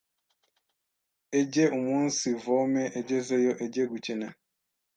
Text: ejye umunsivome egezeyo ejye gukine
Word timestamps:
ejye 1.39 1.63
umunsivome 1.77 2.83
egezeyo 2.99 3.51
ejye 3.65 3.83
gukine 3.91 4.27